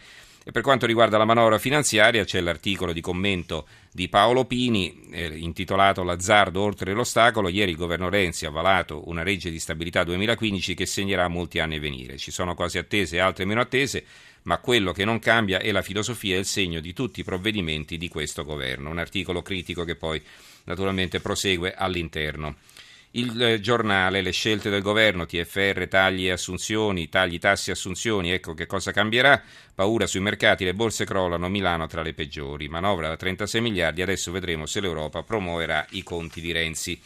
E 0.47 0.51
per 0.51 0.61
quanto 0.61 0.85
riguarda 0.85 1.17
la 1.17 1.25
manovra 1.25 1.57
finanziaria 1.57 2.23
c'è 2.23 2.39
l'articolo 2.39 2.93
di 2.93 3.01
commento 3.01 3.67
di 3.91 4.09
Paolo 4.09 4.45
Pini 4.45 5.07
eh, 5.09 5.35
intitolato 5.37 6.03
L'azzardo 6.03 6.61
oltre 6.61 6.93
l'ostacolo. 6.93 7.49
Ieri 7.49 7.71
il 7.71 7.77
governo 7.77 8.09
Renzi 8.09 8.45
ha 8.45 8.49
avalato 8.49 9.09
una 9.09 9.23
legge 9.23 9.49
di 9.49 9.57
stabilità 9.57 10.03
2015 10.03 10.75
che 10.75 10.85
segnerà 10.85 11.27
molti 11.29 11.57
anni 11.57 11.77
a 11.77 11.79
venire. 11.79 12.17
Ci 12.17 12.29
sono 12.29 12.53
cose 12.53 12.77
attese 12.77 13.15
e 13.15 13.19
altre 13.19 13.45
meno 13.45 13.61
attese, 13.61 14.05
ma 14.43 14.59
quello 14.59 14.91
che 14.91 15.03
non 15.03 15.17
cambia 15.17 15.57
è 15.57 15.71
la 15.71 15.81
filosofia 15.81 16.35
e 16.35 16.39
il 16.39 16.45
segno 16.45 16.79
di 16.79 16.93
tutti 16.93 17.21
i 17.21 17.23
provvedimenti 17.23 17.97
di 17.97 18.07
questo 18.07 18.43
governo. 18.43 18.91
Un 18.91 18.99
articolo 18.99 19.41
critico 19.41 19.83
che 19.83 19.95
poi 19.95 20.21
naturalmente 20.65 21.21
prosegue 21.21 21.73
all'interno 21.73 22.57
il 23.15 23.41
eh, 23.41 23.59
giornale, 23.59 24.21
le 24.21 24.31
scelte 24.31 24.69
del 24.69 24.81
governo, 24.81 25.25
TFR, 25.25 25.87
tagli 25.87 26.27
e 26.27 26.31
assunzioni, 26.31 27.09
tagli, 27.09 27.39
tassi 27.39 27.69
e 27.69 27.73
assunzioni, 27.73 28.31
ecco 28.31 28.53
che 28.53 28.65
cosa 28.65 28.91
cambierà. 28.91 29.41
Paura 29.73 30.07
sui 30.07 30.19
mercati, 30.19 30.65
le 30.65 30.73
borse 30.73 31.05
crollano, 31.05 31.49
Milano 31.49 31.87
tra 31.87 32.01
le 32.01 32.13
peggiori. 32.13 32.67
Manovra 32.67 33.07
da 33.07 33.15
36 33.15 33.61
miliardi, 33.61 34.01
adesso 34.01 34.31
vedremo 34.31 34.65
se 34.65 34.81
l'Europa 34.81 35.23
promuoverà 35.23 35.85
i 35.91 36.03
conti 36.03 36.41
di 36.41 36.51
Renzi. 36.51 36.99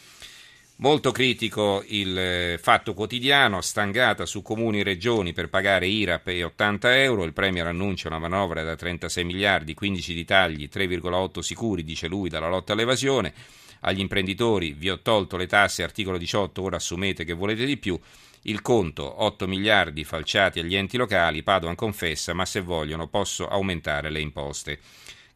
Molto 0.76 1.12
critico 1.12 1.84
il 1.88 2.18
eh, 2.18 2.58
fatto 2.60 2.94
quotidiano, 2.94 3.60
stangata 3.60 4.24
su 4.24 4.40
comuni 4.40 4.80
e 4.80 4.82
regioni 4.82 5.34
per 5.34 5.50
pagare 5.50 5.86
IRAP 5.86 6.28
e 6.28 6.42
80 6.42 7.02
euro, 7.02 7.24
il 7.24 7.34
Premier 7.34 7.66
annuncia 7.66 8.08
una 8.08 8.18
manovra 8.18 8.62
da 8.62 8.76
36 8.76 9.22
miliardi, 9.24 9.74
15 9.74 10.14
di 10.14 10.24
tagli, 10.24 10.70
3,8 10.72 11.40
sicuri, 11.40 11.84
dice 11.84 12.08
lui, 12.08 12.30
dalla 12.30 12.48
lotta 12.48 12.72
all'evasione 12.72 13.34
agli 13.80 14.00
imprenditori 14.00 14.72
vi 14.72 14.90
ho 14.90 15.00
tolto 15.00 15.36
le 15.36 15.46
tasse, 15.46 15.82
articolo 15.82 16.18
18, 16.18 16.62
ora 16.62 16.76
assumete 16.76 17.24
che 17.24 17.32
volete 17.32 17.64
di 17.64 17.76
più. 17.76 17.98
Il 18.42 18.62
conto 18.62 19.22
8 19.22 19.46
miliardi 19.46 20.04
falciati 20.04 20.60
agli 20.60 20.74
enti 20.74 20.96
locali, 20.96 21.42
Padoan 21.42 21.74
confessa, 21.74 22.32
ma 22.32 22.46
se 22.46 22.60
vogliono 22.60 23.06
posso 23.08 23.46
aumentare 23.48 24.10
le 24.10 24.20
imposte. 24.20 24.78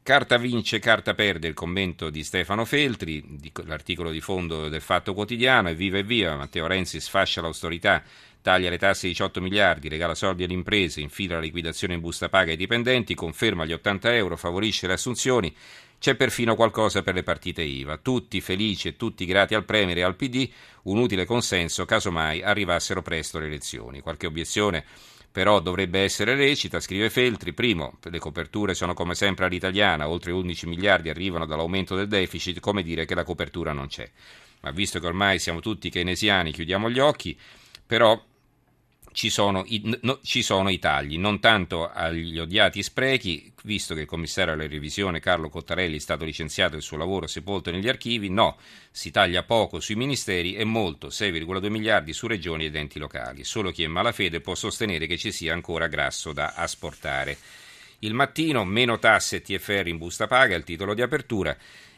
Carta 0.03 0.37
vince, 0.37 0.81
carta 0.81 1.15
perde 1.15 1.49
il 1.49 1.55
commento 1.55 2.11
di 2.11 2.23
Stefano 2.25 2.67
Feltri, 2.67 3.25
l'articolo 3.65 4.11
di 4.11 4.21
fondo 4.21 4.69
del 4.69 4.83
Fatto 4.83 5.15
Quotidiano, 5.15 5.71
e 5.71 5.75
viva 5.75 5.97
e 5.97 6.03
via, 6.03 6.37
Matteo 6.37 6.67
Renzi 6.67 7.01
sfascia 7.01 7.41
l'austerità, 7.41 8.03
taglia 8.43 8.69
le 8.69 8.77
tasse 8.77 9.07
18 9.07 9.41
miliardi, 9.41 9.89
regala 9.89 10.15
soldi 10.15 10.45
alle 10.45 10.53
imprese, 10.53 11.01
infila 11.01 11.37
la 11.37 11.41
liquidazione 11.41 11.95
in 11.95 12.01
busta 12.01 12.29
paga 12.29 12.51
ai 12.51 12.59
dipendenti, 12.59 13.15
conferma 13.15 13.65
gli 13.65 13.73
80 13.73 14.15
euro, 14.15 14.37
favorisce 14.37 14.87
le 14.87 14.93
assunzioni, 14.93 15.57
c'è 16.05 16.17
perfino 16.17 16.55
qualcosa 16.55 17.01
per 17.01 17.15
le 17.15 17.23
partite 17.23 17.63
IVA. 17.63 17.97
Tutti 17.97 18.43
felici 18.43 18.89
e 18.89 18.97
tutti 18.97 19.25
grati 19.25 19.55
al 19.55 19.65
Premier 19.65 19.97
e 19.97 20.03
al 20.03 20.17
PD, 20.17 20.47
un 20.83 20.99
utile 20.99 21.25
consenso 21.25 21.87
casomai 21.87 22.43
arrivassero 22.43 23.01
presto 23.01 23.39
le 23.39 23.47
elezioni. 23.47 24.01
Qualche 24.03 24.27
obiezione 24.27 24.85
però 25.33 25.61
dovrebbe 25.61 26.01
essere 26.01 26.35
recita, 26.35 26.79
scrive 26.79 27.09
Feltri. 27.09 27.55
Primo, 27.55 27.97
le 28.03 28.19
coperture 28.19 28.75
sono 28.75 28.93
come 28.93 29.15
sempre 29.15 29.47
all'italiana, 29.47 30.07
oltre 30.07 30.33
11 30.33 30.67
miliardi 30.67 31.09
arrivano 31.09 31.47
dall'aumento 31.47 31.97
del 31.97 32.07
deficit, 32.07 32.61
come 32.61 32.83
dire 32.83 33.07
che 33.07 33.15
la 33.15 33.25
copertura 33.25 33.73
non 33.73 33.87
c'è. 33.87 34.07
Ma 34.61 34.73
visto 34.73 35.01
che 35.01 35.07
ormai 35.07 35.39
siamo 35.39 35.61
tutti 35.61 35.89
keynesiani, 35.89 36.53
chiudiamo 36.53 36.91
gli 36.91 36.99
occhi, 36.99 37.35
però 37.87 38.23
ci 39.15 39.31
sono, 39.31 39.63
i, 39.67 39.99
no, 40.03 40.19
ci 40.25 40.43
sono, 40.43 40.69
i, 40.71 40.81
tagli, 40.81 41.19
non 41.19 41.39
tanto 41.39 41.89
agli 41.89 42.37
odiati 42.37 42.83
sprechi, 42.83 43.53
visto 43.63 43.95
che 43.95 44.01
il 44.01 44.07
commissario 44.07 44.53
alla 44.53 44.67
revisione 44.67 45.21
Carlo 45.21 45.49
Cottarelli 45.49 45.97
è 45.97 46.01
stato 46.01 46.25
licenziato 46.25 46.75
e 46.75 46.79
il 46.79 46.83
suo 46.83 46.97
lavoro 46.97 47.29
sepolto 47.29 47.71
negli 47.71 47.89
archivi, 47.89 48.29
no, 48.29 48.59
si 48.91 49.13
taglia 49.13 49.45
poco 49.45 49.79
sui 49.79 49.95
ministeri 49.95 50.57
e 50.57 50.65
molto, 50.65 51.09
6,2 51.09 51.69
miliardi 51.71 52.13
su 52.13 52.27
regioni 52.27 52.65
ed 52.65 52.75
enti 52.75 52.99
locali. 52.99 53.45
Solo 53.45 53.71
chi 53.71 53.85
è 53.85 53.87
malafede 53.87 54.41
può 54.41 54.57
sostenere 54.57 55.07
che 55.07 55.17
ci 55.17 55.31
sia 55.31 55.53
ancora 55.53 55.87
grasso 55.87 56.33
da 56.33 56.55
asportare. 56.57 57.39
Il 58.01 58.15
mattino, 58.15 58.65
meno 58.65 58.99
tasse 58.99 59.37
e 59.37 59.43
TFR 59.43 59.87
in 59.87 59.97
busta 59.99 60.27
paga, 60.27 60.57
il 60.57 60.65
titolo 60.65 60.93
di 60.93 61.03
apertura. 61.03 61.57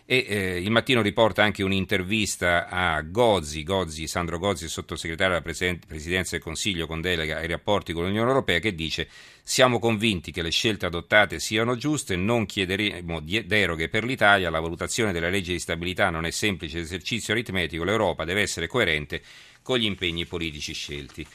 E 0.08 0.24
eh, 0.28 0.60
il 0.60 0.70
mattino 0.70 1.02
riporta 1.02 1.42
anche 1.42 1.64
un'intervista 1.64 2.68
a 2.68 3.02
Gozzi, 3.02 3.64
Gozzi 3.64 4.06
Sandro 4.06 4.38
Gozzi, 4.38 4.68
sottosegretario 4.68 5.40
della 5.40 5.76
Presidenza 5.84 6.30
del 6.36 6.40
Consiglio 6.44 6.86
con 6.86 7.00
delega 7.00 7.38
ai 7.38 7.48
rapporti 7.48 7.92
con 7.92 8.04
l'Unione 8.04 8.28
Europea, 8.28 8.60
che 8.60 8.72
dice 8.72 9.08
siamo 9.42 9.80
convinti 9.80 10.30
che 10.30 10.42
le 10.42 10.50
scelte 10.50 10.86
adottate 10.86 11.40
siano 11.40 11.74
giuste, 11.76 12.14
non 12.14 12.46
chiederemo 12.46 13.20
deroghe 13.20 13.88
per 13.88 14.04
l'Italia, 14.04 14.48
la 14.48 14.60
valutazione 14.60 15.10
della 15.10 15.28
legge 15.28 15.50
di 15.50 15.58
stabilità 15.58 16.08
non 16.08 16.24
è 16.24 16.30
semplice 16.30 16.78
esercizio 16.78 17.32
aritmetico, 17.32 17.82
l'Europa 17.82 18.24
deve 18.24 18.42
essere 18.42 18.68
coerente 18.68 19.20
con 19.60 19.78
gli 19.78 19.86
impegni 19.86 20.24
politici 20.24 20.72
scelti. 20.72 21.26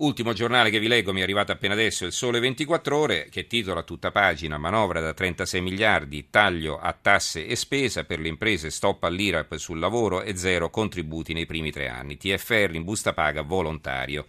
Ultimo 0.00 0.32
giornale 0.32 0.70
che 0.70 0.78
vi 0.78 0.86
leggo, 0.86 1.12
mi 1.12 1.18
è 1.18 1.24
arrivato 1.24 1.50
appena 1.50 1.74
adesso, 1.74 2.04
il 2.04 2.12
Sole 2.12 2.38
24 2.38 2.96
Ore, 2.96 3.28
che 3.32 3.48
titola 3.48 3.82
tutta 3.82 4.12
pagina 4.12 4.56
manovra 4.56 5.00
da 5.00 5.12
36 5.12 5.60
miliardi, 5.60 6.28
taglio 6.30 6.78
a 6.78 6.92
tasse 6.92 7.44
e 7.48 7.56
spesa 7.56 8.04
per 8.04 8.20
le 8.20 8.28
imprese, 8.28 8.70
stop 8.70 9.02
all'IRAP 9.02 9.56
sul 9.56 9.80
lavoro 9.80 10.22
e 10.22 10.36
zero 10.36 10.70
contributi 10.70 11.32
nei 11.32 11.46
primi 11.46 11.72
tre 11.72 11.88
anni. 11.88 12.16
TFR 12.16 12.76
in 12.76 12.84
busta 12.84 13.12
paga 13.12 13.42
volontario. 13.42 14.26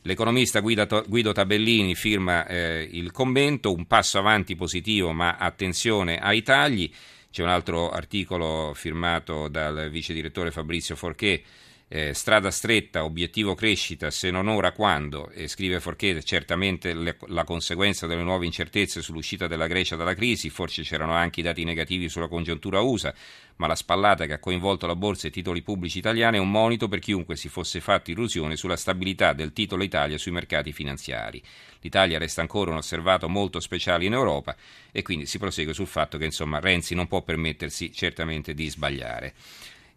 L'economista 0.00 0.60
Guido 0.60 1.32
Tabellini 1.32 1.94
firma 1.94 2.46
eh, 2.46 2.88
il 2.90 3.10
commento, 3.10 3.74
un 3.74 3.86
passo 3.86 4.16
avanti 4.16 4.56
positivo 4.56 5.12
ma 5.12 5.36
attenzione 5.36 6.18
ai 6.18 6.42
tagli. 6.42 6.90
C'è 7.30 7.42
un 7.42 7.50
altro 7.50 7.90
articolo 7.90 8.72
firmato 8.72 9.48
dal 9.48 9.90
vice 9.90 10.14
direttore 10.14 10.50
Fabrizio 10.50 10.96
Forché 10.96 11.42
eh, 11.88 12.14
strada 12.14 12.50
stretta, 12.50 13.04
obiettivo 13.04 13.54
crescita, 13.54 14.10
se 14.10 14.32
non 14.32 14.48
ora 14.48 14.72
quando, 14.72 15.30
e 15.30 15.46
scrive 15.46 15.78
Forché, 15.78 16.20
certamente 16.24 16.92
le, 16.94 17.16
la 17.28 17.44
conseguenza 17.44 18.08
delle 18.08 18.24
nuove 18.24 18.44
incertezze 18.44 19.00
sull'uscita 19.00 19.46
della 19.46 19.68
Grecia 19.68 19.94
dalla 19.94 20.14
crisi, 20.14 20.50
forse 20.50 20.82
c'erano 20.82 21.12
anche 21.12 21.40
i 21.40 21.42
dati 21.44 21.62
negativi 21.62 22.08
sulla 22.08 22.26
congiuntura 22.26 22.80
USA, 22.80 23.14
ma 23.56 23.68
la 23.68 23.76
spallata 23.76 24.26
che 24.26 24.32
ha 24.32 24.38
coinvolto 24.40 24.88
la 24.88 24.96
borsa 24.96 25.26
e 25.26 25.28
i 25.28 25.32
titoli 25.32 25.62
pubblici 25.62 25.98
italiani 25.98 26.38
è 26.38 26.40
un 26.40 26.50
monito 26.50 26.88
per 26.88 26.98
chiunque 26.98 27.36
si 27.36 27.48
fosse 27.48 27.80
fatto 27.80 28.10
illusione 28.10 28.56
sulla 28.56 28.76
stabilità 28.76 29.32
del 29.32 29.52
titolo 29.52 29.84
Italia 29.84 30.18
sui 30.18 30.32
mercati 30.32 30.72
finanziari. 30.72 31.40
L'Italia 31.82 32.18
resta 32.18 32.40
ancora 32.40 32.72
un 32.72 32.78
osservato 32.78 33.28
molto 33.28 33.60
speciale 33.60 34.04
in 34.04 34.12
Europa 34.12 34.56
e 34.90 35.02
quindi 35.02 35.26
si 35.26 35.38
prosegue 35.38 35.72
sul 35.72 35.86
fatto 35.86 36.18
che 36.18 36.24
insomma 36.24 36.58
Renzi 36.58 36.96
non 36.96 37.06
può 37.06 37.22
permettersi 37.22 37.92
certamente 37.92 38.54
di 38.54 38.68
sbagliare 38.68 39.34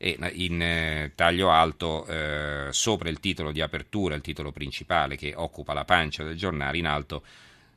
e 0.01 0.17
in 0.31 0.61
eh, 0.61 1.11
taglio 1.13 1.51
alto 1.51 2.05
eh, 2.07 2.69
sopra 2.71 3.09
il 3.09 3.19
titolo 3.19 3.51
di 3.51 3.59
apertura, 3.59 4.15
il 4.15 4.21
titolo 4.21 4.53
principale 4.53 5.17
che 5.17 5.33
occupa 5.35 5.73
la 5.73 5.83
pancia 5.83 6.23
del 6.23 6.37
giornale, 6.37 6.77
in 6.77 6.87
alto 6.87 7.21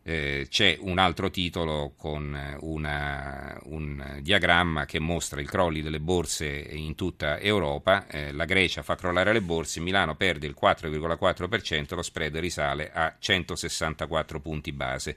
eh, 0.04 0.46
c'è 0.48 0.76
un 0.80 0.98
altro 0.98 1.30
titolo 1.30 1.94
con 1.96 2.34
eh, 2.34 2.56
una, 2.60 3.58
un 3.64 4.18
diagramma 4.20 4.84
che 4.84 5.00
mostra 5.00 5.40
i 5.40 5.44
crolli 5.44 5.82
delle 5.82 6.00
borse 6.00 6.46
in 6.46 6.94
tutta 6.94 7.38
Europa, 7.40 8.06
eh, 8.06 8.32
la 8.32 8.44
Grecia 8.44 8.82
fa 8.82 8.94
crollare 8.94 9.32
le 9.32 9.42
borse, 9.42 9.80
Milano 9.80 10.14
perde 10.14 10.46
il 10.46 10.56
4,4%, 10.60 11.94
lo 11.94 12.02
spread 12.02 12.36
risale 12.36 12.92
a 12.92 13.16
164 13.18 14.40
punti 14.40 14.72
base. 14.72 15.16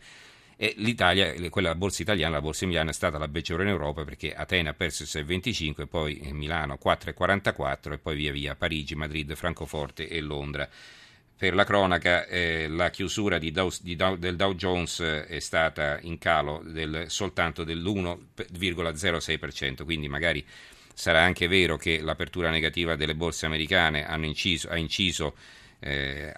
E 0.57 0.73
l'Italia, 0.77 1.33
quella 1.49 1.75
borsa 1.75 2.01
italiana, 2.01 2.35
la 2.35 2.41
borsa 2.41 2.63
emiliana, 2.63 2.91
è 2.91 2.93
stata 2.93 3.17
la 3.17 3.27
peggiore 3.27 3.63
in 3.63 3.69
Europa 3.69 4.05
perché 4.05 4.33
Atene 4.33 4.69
ha 4.69 4.73
perso 4.73 5.03
il 5.03 5.09
6,25, 5.09 5.85
poi 5.85 6.29
Milano 6.31 6.79
4,44 6.81 7.91
e 7.91 7.97
poi 7.97 8.15
via 8.15 8.31
via 8.31 8.55
Parigi, 8.55 8.95
Madrid, 8.95 9.35
Francoforte 9.35 10.07
e 10.07 10.21
Londra. 10.21 10.69
Per 11.37 11.53
la 11.53 11.65
cronaca, 11.65 12.25
eh, 12.27 12.69
la 12.69 12.89
chiusura 12.89 13.37
Dow, 13.37 13.69
Dow, 13.81 14.15
del 14.15 14.37
Dow 14.37 14.55
Jones 14.55 15.01
è 15.01 15.39
stata 15.39 15.99
in 16.03 16.17
calo 16.17 16.61
del, 16.63 17.07
soltanto 17.09 17.65
dell'1,06%, 17.65 19.83
quindi 19.83 20.07
magari 20.07 20.41
sarà 20.93 21.21
anche 21.21 21.47
vero 21.47 21.75
che 21.75 21.99
l'apertura 21.99 22.49
negativa 22.49 22.95
delle 22.95 23.15
borse 23.15 23.45
americane 23.45 24.05
inciso, 24.27 24.69
ha 24.69 24.77
inciso 24.77 25.35
eh, 25.85 26.33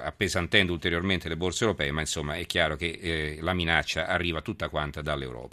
appesantendo 0.00 0.72
ulteriormente 0.72 1.28
le 1.28 1.36
borse 1.36 1.64
europee, 1.64 1.90
ma 1.90 2.00
insomma 2.00 2.36
è 2.36 2.46
chiaro 2.46 2.76
che 2.76 2.98
eh, 3.00 3.38
la 3.40 3.52
minaccia 3.52 4.06
arriva 4.06 4.40
tutta 4.40 4.68
quanta 4.68 5.02
dall'Europa. 5.02 5.46